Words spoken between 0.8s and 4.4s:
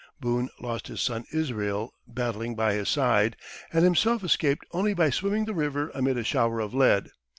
his son Israel, battling by his side, and himself